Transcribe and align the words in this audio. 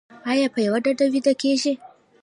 ایا 0.31 0.47
په 0.53 0.59
یوه 0.65 0.79
ډډه 0.85 1.05
ویده 1.13 1.33
کیږئ؟ 1.41 1.73